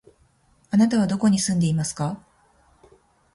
[0.71, 2.19] あなたはどこに住んでいますか？